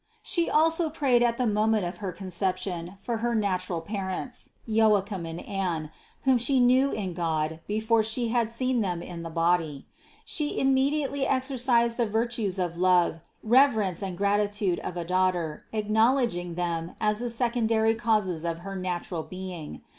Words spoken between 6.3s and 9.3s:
She knew in God before She had seen them in the